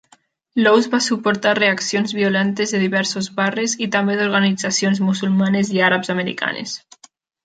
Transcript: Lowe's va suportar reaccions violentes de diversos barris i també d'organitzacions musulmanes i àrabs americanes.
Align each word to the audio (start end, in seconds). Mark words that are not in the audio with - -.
Lowe's 0.61 0.85
va 0.93 0.99
suportar 1.07 1.51
reaccions 1.57 2.15
violentes 2.19 2.73
de 2.75 2.79
diversos 2.83 3.27
barris 3.39 3.75
i 3.87 3.89
també 3.97 4.15
d'organitzacions 4.21 5.03
musulmanes 5.11 5.71
i 5.77 5.85
àrabs 5.89 6.11
americanes. 6.19 6.75